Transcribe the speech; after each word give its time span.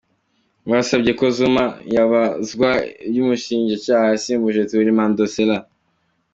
Basabye 0.69 1.11
ko 1.19 1.25
Zuma 1.37 1.63
yazabazwa 1.95 2.69
n’umushinjacyaha 3.13 4.05
yasimbuje 4.13 4.61
Thuli 4.69 4.91
Madonsela. 4.97 5.57